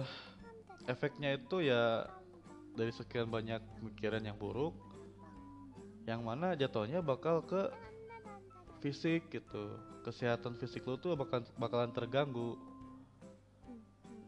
efeknya 0.87 1.35
itu 1.35 1.59
ya 1.59 2.07
dari 2.71 2.95
sekian 2.95 3.27
banyak 3.27 3.59
pikiran 3.83 4.23
yang 4.23 4.39
buruk 4.39 4.71
yang 6.05 6.21
mana 6.21 6.53
jatuhnya 6.53 7.01
bakal 7.01 7.41
ke 7.41 7.73
fisik 8.85 9.33
gitu. 9.33 9.81
Kesehatan 10.05 10.53
fisik 10.61 10.85
lu 10.85 11.01
tuh 11.01 11.17
bakal 11.17 11.41
bakalan 11.57 11.89
terganggu. 11.89 12.53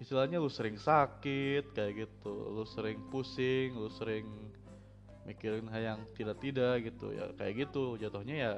Istilahnya 0.02 0.42
lu 0.42 0.50
sering 0.50 0.82
sakit 0.82 1.78
kayak 1.78 2.10
gitu. 2.10 2.34
Lu 2.34 2.66
sering 2.66 2.98
pusing 3.14 3.78
lu 3.78 3.94
sering 3.94 4.26
mikirin 5.30 5.70
hal 5.70 5.94
yang 5.94 6.00
tidak-tidak 6.18 6.90
gitu. 6.90 7.14
Ya 7.14 7.30
kayak 7.38 7.70
gitu. 7.70 8.02
Jatuhnya 8.02 8.36
ya 8.36 8.52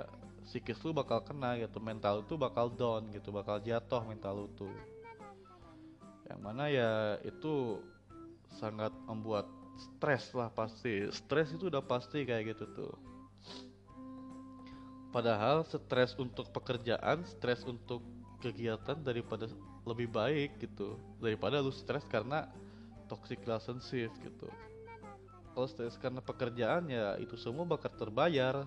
psikis 0.47 0.79
lu 0.87 0.95
bakal 0.95 1.19
kena 1.19 1.59
gitu. 1.59 1.83
Mental 1.83 2.23
itu 2.23 2.39
bakal 2.39 2.71
down 2.71 3.11
gitu. 3.11 3.35
Bakal 3.35 3.59
jatuh 3.59 4.07
mental 4.07 4.47
lu 4.47 4.47
tuh. 4.55 4.71
Yang 6.31 6.39
mana 6.39 6.71
ya 6.71 7.19
itu 7.27 7.83
sangat 8.55 8.95
membuat 9.03 9.51
stres 9.75 10.31
lah 10.31 10.47
pasti. 10.47 11.11
Stres 11.11 11.51
itu 11.51 11.67
udah 11.67 11.83
pasti 11.83 12.23
kayak 12.23 12.55
gitu 12.55 12.63
tuh 12.71 13.09
padahal 15.09 15.65
stres 15.65 16.13
untuk 16.17 16.53
pekerjaan 16.53 17.25
stres 17.25 17.65
untuk 17.65 18.05
kegiatan 18.39 18.95
daripada 19.01 19.49
lebih 19.83 20.07
baik 20.09 20.61
gitu. 20.61 20.95
Daripada 21.19 21.59
lu 21.59 21.73
stres 21.73 22.05
karena 22.07 22.47
toxic 23.09 23.41
relationship 23.43 24.13
gitu. 24.21 24.47
Kalau 25.53 25.67
stres 25.67 25.97
karena 25.97 26.21
pekerjaan 26.21 26.87
ya 26.87 27.17
itu 27.17 27.35
semua 27.35 27.65
bakal 27.65 27.91
terbayar. 27.97 28.63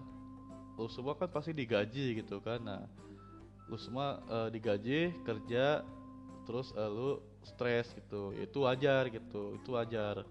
Lu 0.77 0.91
semua 0.91 1.15
kan 1.15 1.31
pasti 1.31 1.55
digaji 1.55 2.21
gitu 2.21 2.43
kan. 2.43 2.61
Nah 2.61 2.83
lu 3.71 3.79
semua 3.79 4.21
uh, 4.29 4.49
digaji 4.51 5.15
kerja 5.25 5.87
terus 6.45 6.75
uh, 6.75 6.91
lu 6.91 7.11
stres 7.47 7.95
gitu. 7.95 8.35
Itu 8.35 8.67
wajar 8.67 9.09
gitu 9.09 9.57
itu 9.57 9.71
wajar. 9.73 10.27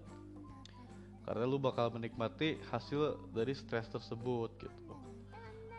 Karena 1.22 1.46
lu 1.46 1.56
bakal 1.56 1.88
menikmati 1.94 2.58
hasil 2.68 3.16
dari 3.30 3.54
stres 3.54 3.86
tersebut 3.88 4.50
gitu 4.58 4.81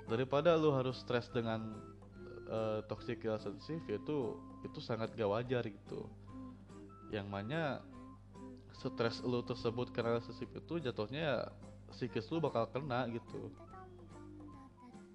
daripada 0.08 0.56
lu 0.60 0.72
harus 0.76 1.00
stres 1.00 1.32
dengan 1.32 1.76
uh, 2.52 2.80
toxic 2.88 3.24
relationship 3.24 3.84
itu 3.88 4.38
itu 4.64 4.80
sangat 4.84 5.12
gak 5.16 5.30
wajar 5.30 5.64
gitu. 5.68 6.08
Yang 7.14 7.28
mana 7.30 7.62
stres 8.74 9.22
lu 9.24 9.40
tersebut 9.46 9.94
karena 9.94 10.18
relationship 10.18 10.50
itu 10.52 10.74
jatuhnya 10.82 11.48
psikis 11.94 12.28
lu 12.34 12.42
bakal 12.42 12.68
kena 12.68 13.06
gitu. 13.14 13.54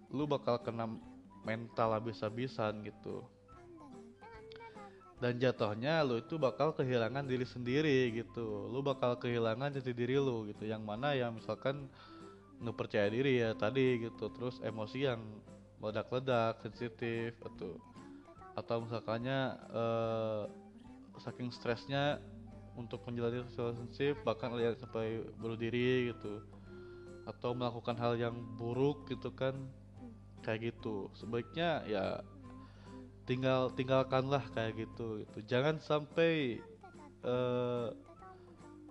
Lu 0.09 0.25
bakal 0.25 0.63
kena 0.63 0.89
mental 1.45 1.97
habis-habisan 1.97 2.81
gitu. 2.87 3.27
Dan 5.19 5.35
jatuhnya 5.43 6.07
lu 6.07 6.23
itu 6.23 6.39
bakal 6.39 6.71
kehilangan 6.71 7.27
diri 7.27 7.43
sendiri 7.43 8.15
gitu. 8.15 8.71
Lu 8.71 8.81
bakal 8.81 9.19
kehilangan 9.19 9.75
jati 9.75 9.91
diri 9.91 10.15
lu 10.15 10.47
gitu. 10.47 10.63
Yang 10.63 10.83
mana 10.87 11.19
yang 11.19 11.35
misalkan 11.35 11.91
ngepercaya 12.63 13.09
diri 13.11 13.43
ya 13.43 13.55
tadi 13.55 14.03
gitu. 14.03 14.31
Terus 14.35 14.59
emosi 14.63 15.07
yang 15.07 15.21
meledak-ledak 15.79 16.59
sensitif 16.63 17.39
atau 17.43 17.79
atau 18.59 18.83
misalkannya 18.83 19.55
uh, 19.71 20.45
saking 21.23 21.55
stresnya 21.55 22.19
untuk 22.79 23.03
menjalani 23.07 23.43
relationship 23.43 24.19
bahkan 24.23 24.55
lihat 24.55 24.79
sampai 24.79 25.23
bunuh 25.39 25.59
diri 25.59 26.11
gitu. 26.15 26.43
Atau 27.27 27.53
melakukan 27.55 27.99
hal 27.99 28.17
yang 28.19 28.35
buruk 28.57 29.07
gitu 29.11 29.31
kan 29.35 29.55
kayak 30.43 30.75
gitu. 30.75 31.11
Sebaiknya 31.15 31.85
ya 31.87 32.23
tinggal 33.29 33.69
tinggalkanlah 33.77 34.43
kayak 34.57 34.89
gitu 34.89 35.23
gitu. 35.23 35.39
Jangan 35.45 35.79
sampai 35.79 36.63
uh, 37.23 37.93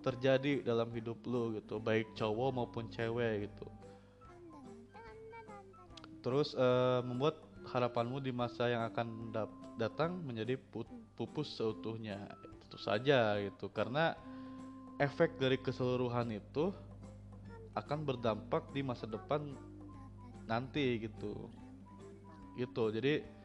terjadi 0.07 0.63
dalam 0.63 0.87
hidup 0.95 1.19
lu 1.27 1.59
gitu 1.59 1.83
baik 1.83 2.15
cowok 2.15 2.49
maupun 2.55 2.87
cewek 2.87 3.51
gitu. 3.51 3.67
Terus 6.23 6.55
uh, 6.55 7.03
membuat 7.03 7.43
harapanmu 7.67 8.23
di 8.23 8.31
masa 8.31 8.71
yang 8.71 8.87
akan 8.87 9.35
datang 9.75 10.23
menjadi 10.23 10.55
pupus 11.19 11.59
seutuhnya. 11.59 12.31
Itu 12.67 12.79
saja 12.79 13.35
gitu 13.43 13.67
karena 13.67 14.15
efek 15.03 15.35
dari 15.35 15.59
keseluruhan 15.59 16.31
itu 16.31 16.71
akan 17.75 18.07
berdampak 18.07 18.71
di 18.71 18.81
masa 18.81 19.05
depan 19.05 19.43
nanti 20.47 21.03
gitu. 21.03 21.51
Gitu 22.55 22.83
jadi 22.95 23.36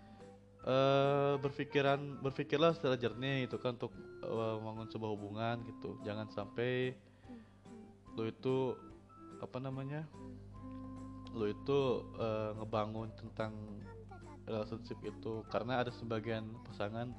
uh, 0.66 1.34
berpikiran 1.38 2.22
berpikirlah 2.22 2.74
secara 2.74 2.94
jernih 2.98 3.46
itu 3.46 3.58
kan 3.58 3.74
untuk 3.78 3.94
uh, 4.22 4.58
membangun 4.58 4.88
sebuah 4.90 5.10
hubungan 5.14 5.56
gitu. 5.66 5.98
Jangan 6.06 6.30
sampai 6.30 6.94
lo 8.12 8.28
itu 8.28 8.76
apa 9.40 9.58
namanya 9.58 10.04
lo 11.32 11.48
itu 11.48 12.04
uh, 12.20 12.52
ngebangun 12.60 13.10
tentang 13.18 13.52
relationship 14.46 14.98
itu. 15.02 15.42
Karena 15.50 15.82
ada 15.82 15.90
sebagian 15.90 16.46
pasangan 16.66 17.10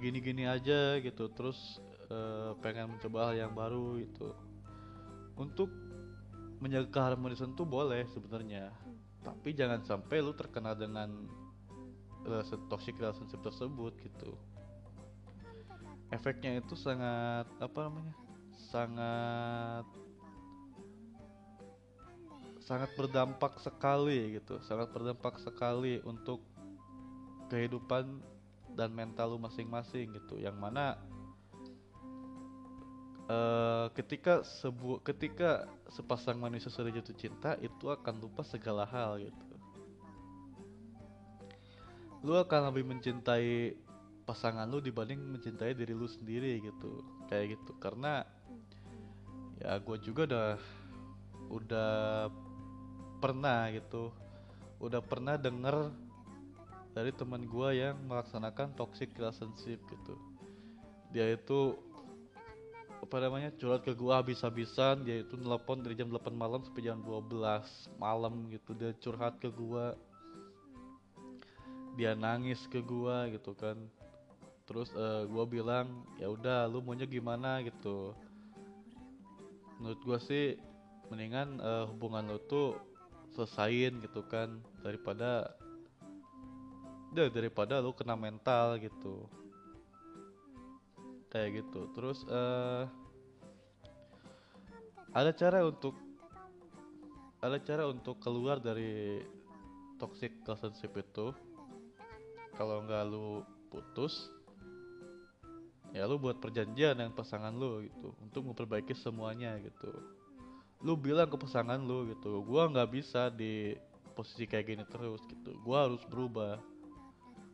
gini-gini 0.00 0.48
uh, 0.48 0.56
aja 0.56 0.96
gitu. 1.00 1.28
Terus 1.32 1.80
uh, 2.08 2.56
pengen 2.64 2.96
mencoba 2.96 3.30
hal 3.32 3.48
yang 3.48 3.52
baru 3.52 4.00
itu 4.00 4.32
untuk 5.38 5.70
menjaga 6.58 6.90
keharmonisan 6.90 7.54
tuh 7.54 7.68
boleh 7.68 8.02
sebenarnya. 8.10 8.74
Tapi 9.22 9.54
jangan 9.54 9.84
sampai 9.84 10.24
lu 10.24 10.34
terkena 10.34 10.74
dengan 10.74 11.28
relation 12.28 12.60
toxic 12.68 12.94
relationship 13.00 13.40
tersebut 13.40 13.92
gitu. 14.04 14.36
Efeknya 16.12 16.60
itu 16.60 16.76
sangat 16.76 17.48
apa 17.60 17.78
namanya 17.88 18.14
sangat 18.68 19.86
sangat 22.64 22.90
berdampak 22.96 23.56
sekali 23.60 24.36
gitu. 24.36 24.60
Sangat 24.64 24.92
berdampak 24.92 25.40
sekali 25.40 26.04
untuk 26.04 26.44
kehidupan 27.48 28.20
dan 28.76 28.92
mental 28.92 29.36
lu 29.36 29.38
masing-masing 29.40 30.12
gitu. 30.12 30.36
Yang 30.36 30.56
mana 30.60 31.00
uh, 33.28 33.86
ketika 33.92 34.44
sebu 34.44 35.00
ketika 35.04 35.68
sepasang 35.92 36.40
manusia 36.40 36.72
sudah 36.72 36.92
jatuh 36.92 37.16
cinta 37.16 37.56
itu 37.60 37.88
akan 37.88 38.20
lupa 38.20 38.44
segala 38.44 38.84
hal 38.88 39.20
gitu 39.20 39.47
lu 42.26 42.34
akan 42.34 42.74
lebih 42.74 42.84
mencintai 42.88 43.78
pasangan 44.26 44.68
lu 44.68 44.84
dibanding 44.84 45.16
mencintai 45.16 45.72
diri 45.72 45.96
lu 45.96 46.04
sendiri 46.04 46.60
gitu. 46.60 47.00
Kayak 47.30 47.58
gitu. 47.58 47.72
Karena 47.80 48.26
ya 49.62 49.78
gue 49.80 49.96
juga 50.04 50.22
udah 50.28 50.50
udah 51.48 51.92
pernah 53.22 53.70
gitu. 53.72 54.12
Udah 54.78 55.02
pernah 55.02 55.34
denger 55.40 55.90
dari 56.92 57.14
teman 57.14 57.46
gue 57.46 57.68
yang 57.78 57.96
melaksanakan 58.04 58.74
toxic 58.74 59.14
relationship 59.16 59.78
gitu. 59.86 60.14
Dia 61.14 61.32
itu 61.32 61.78
apa 62.98 63.16
namanya 63.22 63.54
curhat 63.56 63.86
ke 63.86 63.94
gue 63.94 64.12
habis-habisan. 64.12 65.06
Dia 65.06 65.22
itu 65.22 65.38
nelpon 65.38 65.80
dari 65.80 65.94
jam 65.94 66.10
8 66.10 66.34
malam 66.34 66.60
sampai 66.66 66.84
jam 66.84 67.00
12 67.00 67.40
malam 67.96 68.50
gitu. 68.52 68.74
Dia 68.76 68.92
curhat 68.98 69.40
ke 69.40 69.48
gue 69.48 70.07
dia 71.98 72.14
nangis 72.14 72.62
ke 72.70 72.78
gua 72.78 73.26
gitu 73.26 73.58
kan. 73.58 73.74
Terus 74.70 74.94
uh, 74.94 75.26
gua 75.26 75.42
bilang 75.42 76.06
ya 76.22 76.30
udah 76.30 76.70
lu 76.70 76.78
maunya 76.78 77.10
gimana? 77.10 77.58
gitu. 77.66 78.14
Menurut 79.82 80.00
gua 80.06 80.18
sih 80.22 80.54
mendingan 81.10 81.58
uh, 81.58 81.90
hubungan 81.90 82.30
lu 82.30 82.38
tuh 82.46 82.78
selesain 83.34 83.98
gitu 83.98 84.22
kan 84.30 84.62
daripada 84.86 85.50
deh 87.10 87.26
daripada 87.34 87.82
lu 87.82 87.90
kena 87.90 88.14
mental 88.14 88.78
gitu. 88.78 89.26
Kayak 91.34 91.66
gitu. 91.66 91.90
Terus 91.98 92.22
uh, 92.30 92.86
ada 95.10 95.34
cara 95.34 95.66
untuk 95.66 95.98
ada 97.42 97.58
cara 97.58 97.90
untuk 97.90 98.22
keluar 98.22 98.62
dari 98.62 99.22
toxic 99.98 100.30
relationship 100.46 100.94
itu 100.94 101.34
kalau 102.58 102.82
nggak 102.82 103.06
lu 103.06 103.46
putus 103.70 104.34
ya 105.94 106.04
lu 106.04 106.18
buat 106.18 106.42
perjanjian 106.42 106.98
dengan 106.98 107.14
pasangan 107.14 107.54
lu 107.54 107.86
gitu 107.86 108.12
untuk 108.18 108.42
memperbaiki 108.50 108.92
semuanya 108.98 109.54
gitu. 109.62 109.94
Lu 110.82 110.98
bilang 110.98 111.30
ke 111.30 111.38
pasangan 111.38 111.78
lu 111.78 112.10
gitu 112.10 112.42
gua 112.42 112.66
nggak 112.66 112.90
bisa 112.90 113.30
di 113.30 113.78
posisi 114.18 114.44
kayak 114.50 114.66
gini 114.74 114.84
terus 114.90 115.22
gitu. 115.30 115.54
Gua 115.62 115.86
harus 115.86 116.02
berubah. 116.10 116.58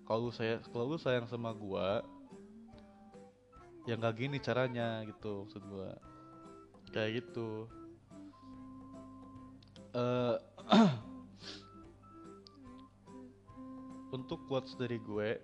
Kalau 0.08 0.32
saya 0.32 0.64
kalau 0.72 0.96
lu 0.96 0.98
sayang 0.98 1.28
sama 1.28 1.52
gua 1.52 2.00
ya 3.84 4.00
nggak 4.00 4.16
gini 4.16 4.40
caranya 4.40 5.04
gitu 5.04 5.44
maksud 5.44 5.62
gua. 5.68 5.92
Kayak 6.96 7.22
gitu. 7.22 7.68
Uh, 9.94 10.40
untuk 14.14 14.46
quotes 14.46 14.78
dari 14.78 15.02
gue 15.02 15.42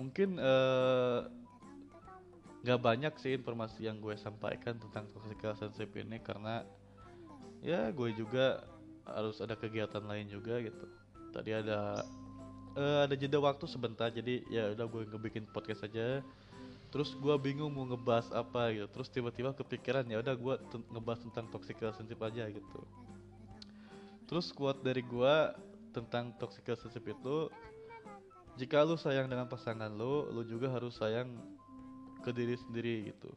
mungkin 0.00 0.40
eh, 0.40 1.20
nggak 2.64 2.80
uh, 2.80 2.84
banyak 2.84 3.12
sih 3.20 3.36
informasi 3.36 3.88
yang 3.88 4.00
gue 4.00 4.16
sampaikan 4.16 4.80
tentang 4.80 5.08
toxic 5.12 5.36
relationship 5.40 5.92
ini 5.96 6.20
karena 6.20 6.64
ya 7.60 7.92
gue 7.92 8.12
juga 8.16 8.64
harus 9.06 9.40
ada 9.40 9.54
kegiatan 9.56 10.02
lain 10.04 10.28
juga 10.28 10.60
gitu. 10.60 10.86
Tadi 11.32 11.50
ada 11.52 12.04
uh, 12.76 12.98
ada 13.08 13.14
jeda 13.16 13.40
waktu 13.40 13.64
sebentar 13.68 14.12
jadi 14.12 14.44
ya 14.52 14.72
udah 14.76 14.86
gue 14.88 15.02
ngebikin 15.08 15.44
podcast 15.52 15.88
aja. 15.88 16.20
Terus 16.92 17.12
gue 17.18 17.34
bingung 17.40 17.72
mau 17.72 17.88
ngebahas 17.88 18.32
apa 18.32 18.72
gitu. 18.72 18.86
Terus 18.88 19.08
tiba-tiba 19.12 19.56
kepikiran 19.56 20.04
ya 20.08 20.20
udah 20.20 20.34
gue 20.36 20.54
ngebahas 20.92 21.20
tentang 21.28 21.48
toxic 21.48 21.80
relationship 21.80 22.20
aja 22.20 22.48
gitu. 22.52 22.80
Terus 24.26 24.52
quote 24.52 24.84
dari 24.84 25.00
gue 25.00 25.34
tentang 25.96 26.36
toxic 26.36 26.66
relationship 26.68 27.04
itu 27.08 27.48
jika 28.56 28.84
lu 28.84 28.96
sayang 28.96 29.28
dengan 29.28 29.44
pasangan 29.48 29.92
lu, 29.92 30.32
lu 30.32 30.42
juga 30.48 30.72
harus 30.72 30.96
sayang 30.96 31.28
ke 32.24 32.32
diri 32.32 32.56
sendiri 32.56 33.12
gitu. 33.12 33.30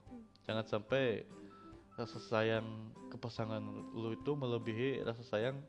Jangan 0.47 0.65
sampai 0.65 1.27
rasa 1.99 2.15
sayang 2.31 2.65
ke 3.11 3.19
pasangan 3.19 3.59
lu 3.91 4.15
itu 4.15 4.31
melebihi 4.31 5.03
rasa 5.03 5.19
sayang 5.27 5.59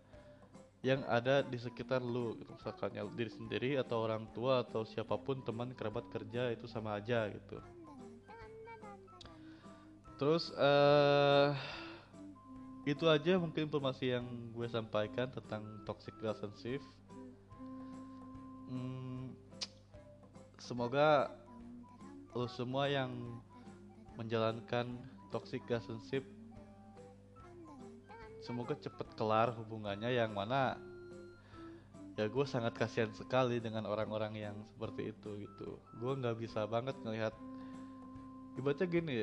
yang 0.80 1.02
ada 1.10 1.42
di 1.42 1.58
sekitar 1.58 2.00
lu 2.00 2.38
gitu. 2.38 2.54
misalkan 2.54 2.94
ya 2.94 3.02
diri 3.12 3.32
sendiri 3.34 3.70
atau 3.82 4.06
orang 4.06 4.30
tua 4.32 4.62
atau 4.62 4.86
siapa 4.86 5.18
pun 5.18 5.42
teman 5.42 5.74
kerabat 5.74 6.06
kerja 6.08 6.54
itu 6.54 6.64
sama 6.70 6.96
aja 6.96 7.28
gitu 7.28 7.58
terus 10.16 10.54
eh 10.54 11.50
itu 12.88 13.04
aja 13.04 13.36
mungkin 13.36 13.68
informasi 13.68 14.16
yang 14.16 14.24
gue 14.56 14.68
sampaikan 14.72 15.28
tentang 15.28 15.60
toxic 15.84 16.16
relationship 16.22 16.80
hmm, 18.70 19.34
semoga 20.62 21.34
lo 22.30 22.46
semua 22.46 22.86
yang 22.86 23.10
menjalankan 24.14 24.94
toxic 25.34 25.66
relationship 25.66 26.22
semoga 28.40 28.78
cepet 28.78 29.08
kelar 29.18 29.52
hubungannya. 29.58 30.14
Yang 30.14 30.32
mana 30.32 30.78
ya 32.14 32.26
gue 32.28 32.46
sangat 32.46 32.76
kasihan 32.76 33.10
sekali 33.12 33.58
dengan 33.58 33.84
orang-orang 33.90 34.32
yang 34.38 34.56
seperti 34.76 35.10
itu 35.12 35.44
gitu. 35.44 35.76
Gue 35.98 36.12
nggak 36.16 36.38
bisa 36.38 36.64
banget 36.70 36.94
ngelihat 37.02 37.34
ibaratnya 38.58 38.86
gini 38.86 39.16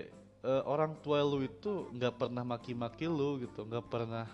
uh, 0.47 0.63
orang 0.65 0.97
tua 1.03 1.21
lu 1.21 1.43
itu 1.43 1.89
nggak 1.93 2.15
pernah 2.17 2.41
maki-maki 2.41 3.05
lu 3.05 3.41
gitu 3.43 3.67
nggak 3.67 3.85
pernah 3.91 4.25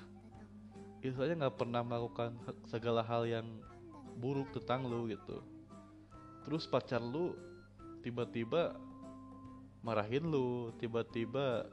istilahnya 1.03 1.47
nggak 1.47 1.57
pernah 1.59 1.81
melakukan 1.83 2.31
segala 2.71 3.03
hal 3.03 3.27
yang 3.27 3.43
buruk 4.17 4.53
tentang 4.53 4.85
lu 4.85 5.09
gitu. 5.09 5.41
Terus 6.43 6.67
pacar 6.67 6.99
lu 6.99 7.33
tiba-tiba 8.03 8.75
marahin 9.83 10.27
lu 10.27 10.71
tiba-tiba 10.79 11.67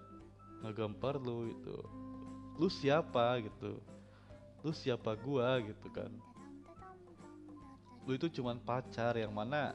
ngegempar 0.63 1.19
lu 1.19 1.51
gitu. 1.51 1.79
Lu 2.61 2.69
siapa 2.69 3.41
gitu? 3.41 3.81
Lu 4.61 4.71
siapa 4.71 5.17
gua 5.17 5.59
gitu 5.65 5.89
kan? 5.91 6.13
Lu 8.05 8.13
itu 8.15 8.29
cuman 8.41 8.61
pacar 8.61 9.17
yang 9.17 9.33
mana 9.33 9.73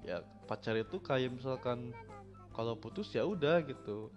ya 0.00 0.24
pacar 0.48 0.74
itu 0.74 0.96
kayak 0.98 1.36
misalkan 1.36 1.92
kalau 2.56 2.74
putus 2.74 3.12
ya 3.14 3.22
udah 3.22 3.62
gitu. 3.64 4.10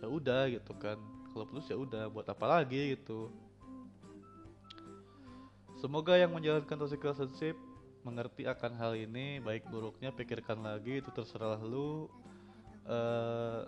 Ya 0.00 0.06
udah 0.10 0.42
gitu 0.50 0.72
kan. 0.78 0.98
Kalau 1.32 1.44
putus 1.48 1.66
ya 1.72 1.76
udah 1.76 2.12
buat 2.12 2.28
apa 2.28 2.44
lagi 2.44 2.96
gitu 2.96 3.32
semoga 5.82 6.14
yang 6.14 6.30
menjalankan 6.30 6.78
toxic 6.78 7.02
relationship 7.02 7.58
mengerti 8.06 8.46
akan 8.46 8.78
hal 8.78 8.94
ini 8.94 9.42
baik 9.42 9.66
buruknya 9.66 10.14
pikirkan 10.14 10.62
lagi 10.62 11.02
itu 11.02 11.10
terserah 11.10 11.58
lu. 11.58 12.06
Uh, 12.86 13.66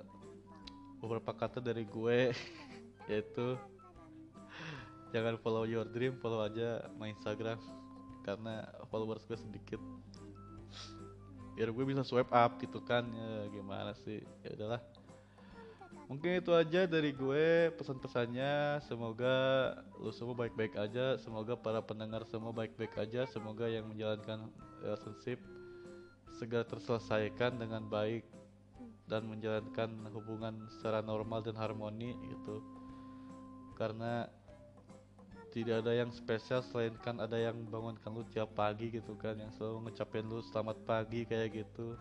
beberapa 1.02 1.34
kata 1.34 1.58
dari 1.58 1.82
gue 1.82 2.30
yaitu 3.10 3.54
jangan 5.14 5.38
follow 5.38 5.66
your 5.66 5.86
dream 5.86 6.18
follow 6.18 6.42
aja 6.42 6.82
my 6.98 7.10
instagram 7.10 7.58
karena 8.22 8.62
followers 8.94 9.26
gue 9.26 9.34
sedikit. 9.34 9.82
Biar 11.58 11.70
gue 11.74 11.84
bisa 11.86 12.06
swipe 12.06 12.30
up 12.30 12.62
gitu 12.62 12.78
kan 12.86 13.10
ya 13.10 13.50
gimana 13.50 13.90
sih? 14.06 14.22
Ya 14.46 14.54
udahlah 14.54 14.82
mungkin 16.08 16.40
itu 16.40 16.52
aja 16.52 16.84
dari 16.84 17.10
gue 17.14 17.72
pesan-pesannya. 17.76 18.84
Semoga 18.84 19.34
lu 19.98 20.10
semua 20.12 20.36
baik-baik 20.36 20.76
aja. 20.76 21.16
Semoga 21.20 21.56
para 21.56 21.80
pendengar 21.80 22.24
semua 22.28 22.52
baik-baik 22.52 22.94
aja. 23.00 23.24
Semoga 23.28 23.68
yang 23.68 23.88
menjalankan 23.88 24.48
relationship 24.84 25.40
segera 26.34 26.66
terselesaikan 26.66 27.56
dengan 27.56 27.86
baik 27.86 28.26
dan 29.06 29.28
menjalankan 29.28 30.08
hubungan 30.12 30.64
secara 30.72 31.04
normal 31.04 31.44
dan 31.44 31.56
harmoni 31.56 32.16
gitu. 32.32 32.64
Karena 33.76 34.28
tidak 35.54 35.86
ada 35.86 35.94
yang 35.94 36.10
spesial 36.10 36.66
selain 36.66 36.98
kan 36.98 37.22
ada 37.22 37.38
yang 37.38 37.54
bangunkan 37.70 38.10
lu 38.10 38.26
tiap 38.34 38.50
pagi 38.58 38.90
gitu 38.90 39.14
kan. 39.14 39.38
Yang 39.38 39.60
selalu 39.60 39.88
ngecapin 39.88 40.26
lu 40.26 40.42
selamat 40.42 40.76
pagi 40.82 41.22
kayak 41.22 41.62
gitu. 41.62 41.94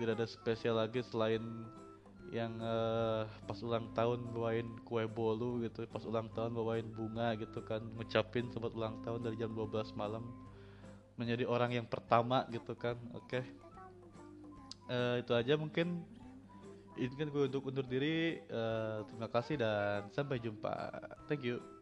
Tidak 0.00 0.14
ada 0.14 0.24
spesial 0.24 0.78
lagi 0.80 1.02
selain 1.02 1.42
yang 2.28 2.60
uh, 2.60 3.24
pas 3.48 3.56
ulang 3.64 3.88
tahun 3.96 4.20
bawain 4.36 4.68
kue 4.84 5.08
bolu 5.08 5.64
gitu 5.64 5.88
pas 5.88 6.04
ulang 6.04 6.28
tahun 6.36 6.52
bawain 6.52 6.84
bunga 6.92 7.32
gitu 7.40 7.64
kan 7.64 7.80
ngucapin 7.96 8.52
selamat 8.52 8.72
ulang 8.76 8.94
tahun 9.00 9.20
dari 9.24 9.36
jam 9.40 9.50
12 9.56 9.96
malam 9.96 10.24
menjadi 11.16 11.48
orang 11.48 11.74
yang 11.74 11.86
pertama 11.88 12.46
gitu 12.52 12.76
kan 12.78 12.94
oke. 13.16 13.26
Okay. 13.26 13.44
uh, 14.92 15.18
eh, 15.18 15.26
itu 15.26 15.32
aja 15.34 15.54
mungkin. 15.58 16.04
Ini 16.98 17.14
kan 17.14 17.30
gue 17.30 17.46
untuk 17.46 17.70
undur 17.70 17.86
diri 17.86 18.42
uh, 18.50 19.06
terima 19.06 19.30
kasih 19.30 19.54
dan 19.54 20.10
sampai 20.10 20.42
jumpa. 20.42 20.74
Thank 21.30 21.46
you 21.46 21.77